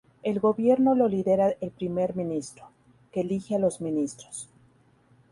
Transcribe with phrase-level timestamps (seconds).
[0.23, 2.67] El gobierno lo lidera el primer ministro,
[3.11, 4.49] que elige a los ministros.